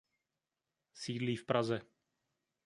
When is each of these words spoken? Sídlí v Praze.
Sídlí 0.93 1.35
v 1.37 1.45
Praze. 1.45 1.77